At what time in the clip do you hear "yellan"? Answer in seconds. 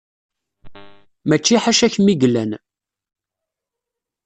2.21-2.51